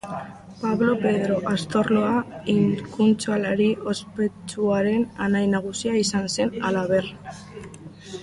Pablo 0.59 0.93
Pedro 1.03 1.35
Astarloa 1.49 2.15
hizkuntzalari 2.53 3.67
ospetsuaren 3.93 5.05
anaia 5.27 5.51
nagusia 5.53 5.95
izan 6.07 6.27
zen 6.37 6.57
halaber. 6.71 7.13